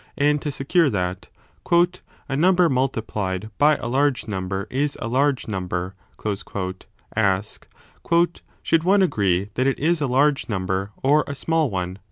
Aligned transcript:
and 0.17 0.41
to 0.41 0.51
secure 0.51 0.89
that 0.89 1.29
A 2.27 2.35
number 2.35 2.67
multiplied 2.69 3.51
by 3.59 3.75
a 3.75 3.85
large 3.87 4.27
number 4.27 4.65
is 4.71 4.97
a 4.99 5.07
large 5.07 5.47
number, 5.47 5.93
ask 7.15 7.67
Should 8.63 8.83
one 8.83 9.01
agree 9.03 9.49
that 9.53 9.67
it 9.67 9.77
is 9.79 10.01
a 10.01 10.07
large 10.07 10.49
number 10.49 10.91
or 11.03 11.23
a 11.27 11.35
small 11.35 11.69
one 11.69 11.99